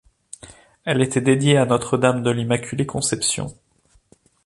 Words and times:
Elle 0.83 1.03
était 1.03 1.21
dédiée 1.21 1.57
à 1.57 1.67
Notre 1.67 1.95
Dame 1.95 2.23
de 2.23 2.31
l'Immaculée 2.31 2.87
Conception. 2.87 3.55